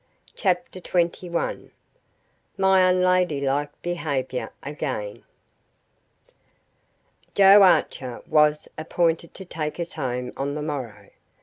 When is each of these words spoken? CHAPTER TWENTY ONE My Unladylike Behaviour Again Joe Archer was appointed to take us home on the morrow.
CHAPTER 0.35 0.79
TWENTY 0.81 1.29
ONE 1.29 1.69
My 2.57 2.89
Unladylike 2.89 3.69
Behaviour 3.83 4.51
Again 4.63 5.23
Joe 7.35 7.61
Archer 7.61 8.23
was 8.25 8.67
appointed 8.79 9.35
to 9.35 9.45
take 9.45 9.79
us 9.79 9.93
home 9.93 10.33
on 10.35 10.55
the 10.55 10.63
morrow. 10.63 11.11